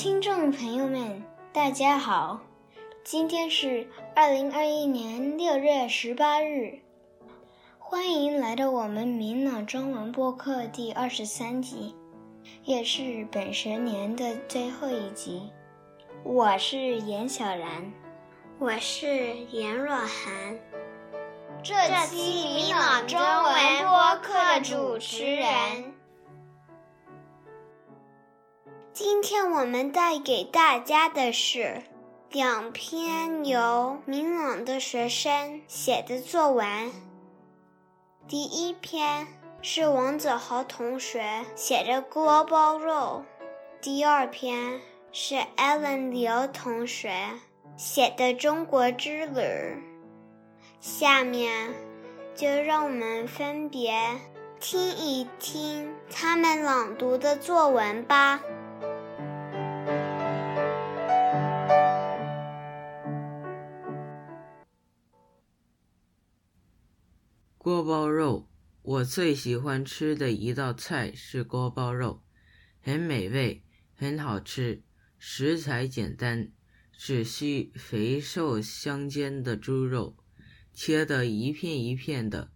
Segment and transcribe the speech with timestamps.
[0.00, 2.38] 听众朋友们，大家好，
[3.02, 3.84] 今天是
[4.14, 6.78] 二零二一年六月十八日，
[7.80, 11.96] 欢迎来到我们明朗中文播客第二十三集，
[12.62, 15.50] 也是本学年的最后一集。
[16.22, 17.92] 我是严小然，
[18.60, 20.56] 我是严若涵。
[21.60, 21.74] 这
[22.06, 25.97] 期明朗中文播客主持人。
[29.00, 31.82] 今天我们带给大家的是
[32.32, 36.90] 两篇由明朗的学生写的作文。
[38.26, 39.28] 第一篇
[39.62, 43.22] 是王子豪同学写的锅包肉，
[43.80, 44.80] 第二篇
[45.12, 47.12] 是 Allen 刘同学
[47.76, 49.80] 写的中国之旅。
[50.80, 51.72] 下面
[52.34, 53.96] 就让我们分别
[54.58, 58.40] 听一听他们朗读的作文吧。
[67.78, 68.48] 锅包肉，
[68.82, 72.24] 我最喜欢吃的一道菜是锅包肉，
[72.82, 73.62] 很美味，
[73.94, 74.82] 很好吃，
[75.16, 76.50] 食材简单，
[76.92, 80.16] 只需肥瘦相间的猪肉，
[80.74, 82.50] 切得一片一片的，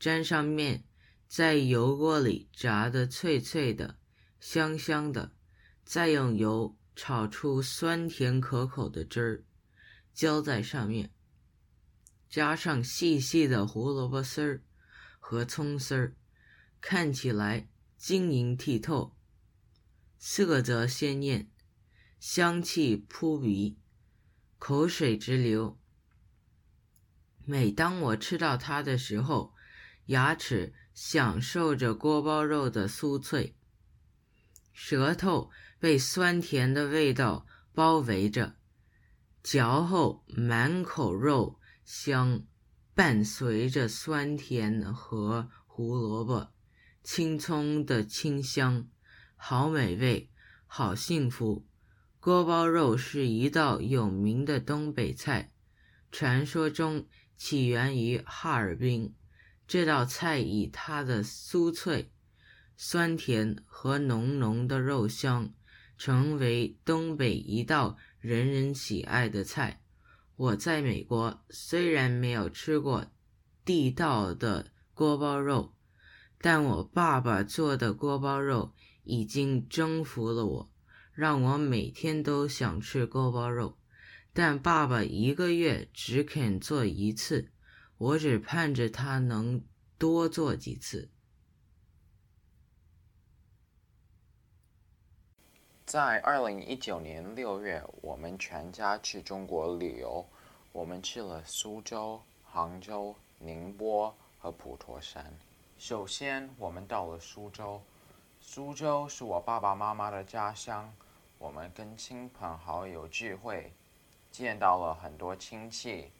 [0.00, 0.84] 沾上面，
[1.28, 3.98] 在油锅里炸得脆脆的，
[4.40, 5.32] 香香的，
[5.84, 9.44] 再用油炒出酸甜可口的汁儿，
[10.14, 11.10] 浇在上面。
[12.34, 14.60] 加上细细的胡萝卜丝儿
[15.20, 16.16] 和葱丝儿，
[16.80, 19.14] 看起来晶莹剔透，
[20.18, 21.48] 色泽鲜艳，
[22.18, 23.78] 香气扑鼻，
[24.58, 25.78] 口水直流。
[27.44, 29.54] 每当我吃到它的时候，
[30.06, 33.54] 牙齿享受着锅包肉的酥脆，
[34.72, 38.56] 舌头被酸甜的味道包围着，
[39.40, 41.60] 嚼后满口肉。
[41.84, 42.42] 香，
[42.94, 46.52] 伴随着酸甜和胡萝卜、
[47.02, 48.88] 青葱的清香，
[49.36, 50.30] 好美味，
[50.66, 51.66] 好幸福。
[52.20, 55.52] 锅包肉是一道有名的东北菜，
[56.10, 57.06] 传说中
[57.36, 59.14] 起源于哈尔滨。
[59.66, 62.10] 这道菜以它的酥脆、
[62.76, 65.52] 酸甜和浓浓的肉香，
[65.98, 69.83] 成为东北一道人人喜爱的菜。
[70.36, 73.06] 我在美国虽然没有吃过
[73.64, 75.74] 地道的锅包肉，
[76.40, 78.74] 但我爸爸做的锅包肉
[79.04, 80.72] 已经征服了我，
[81.12, 83.78] 让我每天都想吃锅包肉。
[84.32, 87.52] 但爸爸一个月只肯做一次，
[87.96, 89.62] 我只盼着他能
[89.96, 91.10] 多做几次。
[95.86, 100.24] 在二零一九年六月，我们全家去中国旅游。
[100.72, 105.24] 我们去了苏州、杭州、宁波和普陀山。
[105.78, 107.80] 首先，我们到了苏州。
[108.40, 110.90] 苏州是我爸爸妈妈的家乡。
[111.38, 113.70] 我们跟亲朋好友聚会，
[114.32, 116.10] 见到了很多亲戚，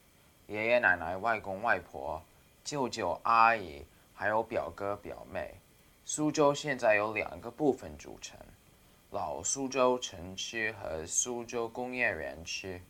[0.46, 2.22] 爷爷奶奶、外公外婆、
[2.62, 3.82] 舅舅阿姨，
[4.12, 5.54] 还有表哥表妹。
[6.04, 8.38] 苏州现在有两个部分组成。
[9.14, 12.82] 老苏州城区和苏州工业园区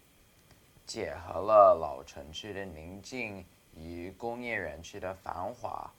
[0.87, 3.45] 结合了老城区的宁静
[3.77, 5.93] 与工业园区的繁华。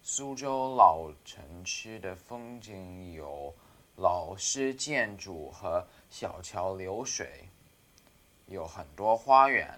[0.00, 3.52] 苏州老城区的风景有
[3.96, 7.48] 老式建筑和小桥流水，
[8.46, 9.76] 有很多花园，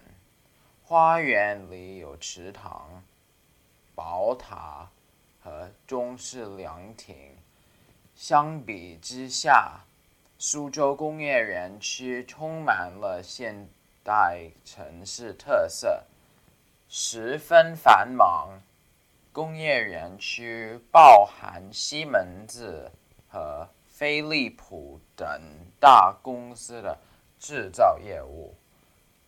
[0.83, 3.03] 花园里有池塘、
[3.95, 4.87] 宝塔
[5.41, 7.35] 和中式凉亭。
[8.23, 9.83] 相比之下，
[10.37, 13.67] 苏州工业园区充满了现
[14.03, 16.03] 代城市特色，
[16.87, 18.61] 十分繁忙。
[19.33, 22.91] 工业园区包含西门子
[23.27, 25.27] 和飞利浦等
[25.79, 26.95] 大公司的
[27.39, 28.53] 制造业务。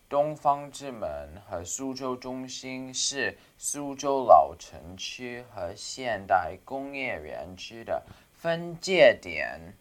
[0.08, 8.00] 东方之门和苏州中心是苏州老城区和现代工业园区的。
[8.44, 9.72] 分界点，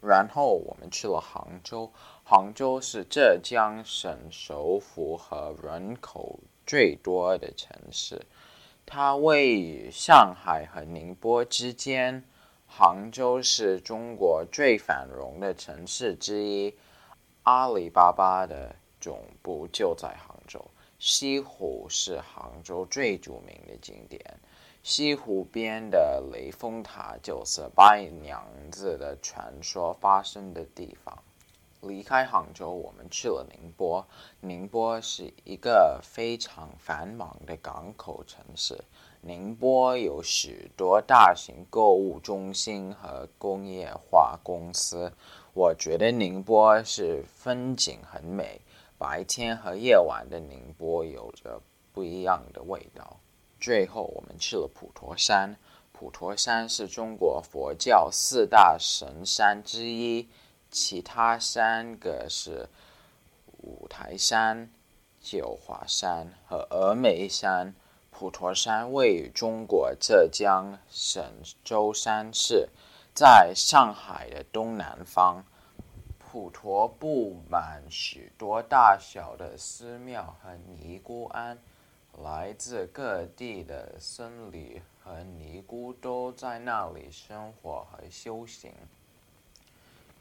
[0.00, 1.92] 然后我们去了杭州。
[2.24, 8.24] 杭州是浙江省首府和人口最多的城市，
[8.86, 12.24] 它位于上海和宁波之间。
[12.66, 16.74] 杭州是中国最繁荣的城市之一，
[17.42, 20.64] 阿里巴巴的总部就在杭州。
[20.98, 24.40] 西湖是杭州最著名的景点。
[24.82, 31.16] 西湖边的雷峰塔就是白娘子的传说发生的地方。
[31.82, 34.04] 离开杭州，我们去了宁波。
[34.40, 38.84] 宁波是一个非常繁忙的港口城市。
[39.20, 45.12] 宁波有许多大型购物中心和工业化公司。
[45.54, 48.60] 我觉得宁波是风景很美，
[48.98, 51.60] 白天和夜晚的宁波有着
[51.92, 53.16] 不一样的味道。
[53.62, 55.56] 最后，我们去了普陀山。
[55.92, 60.28] 普陀山是中国佛教四大神山之一。
[60.68, 62.68] 其他三个是
[63.58, 64.68] 五台山、
[65.20, 67.72] 九华山和峨眉山。
[68.10, 71.24] 普陀山位于中国浙江省
[71.62, 72.68] 舟山市，
[73.14, 75.44] 在上海的东南方。
[76.18, 81.58] 普陀布满许多大小的寺庙和尼姑庵，
[82.18, 88.72] 来自各地的僧侣和尼姑都在那里生活和修行。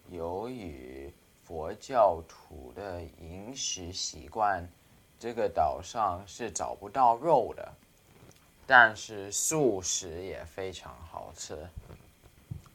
[0.09, 4.67] 由于佛教徒的饮食习惯，
[5.19, 7.71] 这个岛上是找不到肉的，
[8.65, 11.67] 但是素食也非常好吃。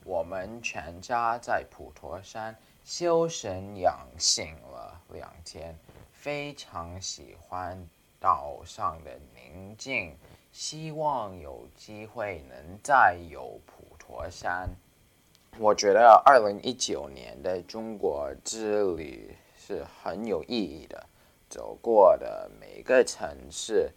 [0.04, 5.76] 我们全家在普陀山修神养性了两天，
[6.12, 7.76] 非常喜欢
[8.26, 10.12] 岛上的宁静，
[10.50, 14.68] 希望有机会能再游普陀山。
[15.60, 21.06] 我觉得二零一九年的中国之旅是很有意义的。
[21.48, 23.92] 走过的每个城市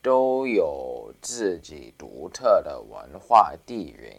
[0.00, 4.10] 都有自己独特的文化底蕴。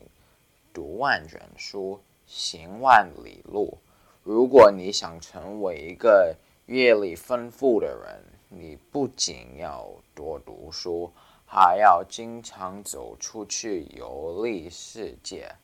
[0.72, 3.80] 读万卷书，行万里路。
[4.22, 6.36] 如果你想成为一个
[6.68, 11.12] 阅历丰富的人，你不仅要多读书，
[11.46, 15.56] 还要经常走出去游历世界。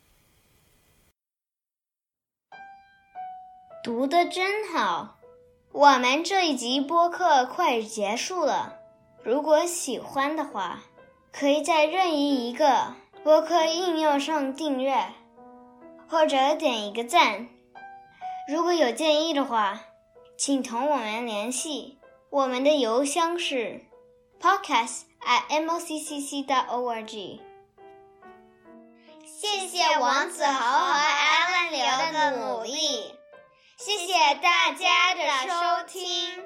[3.82, 5.18] 读的真好，
[5.72, 8.78] 我们这一集播客快结束了。
[9.22, 10.82] 如果喜欢的话，
[11.32, 15.12] 可以在任意一个播客应用上订阅，
[16.08, 17.48] 或者点一个赞。
[18.46, 19.80] 如果有建议的话，
[20.36, 21.98] 请同我们联系。
[22.34, 23.80] 我们的邮箱是
[24.40, 27.40] podcast at MOCCC.org。
[29.24, 31.78] 谢谢王子豪和艾伦刘
[32.12, 33.14] 的努力。
[33.78, 36.44] 谢谢大家的收听，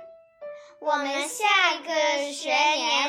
[0.81, 1.47] 我们下
[1.83, 3.08] 个学年。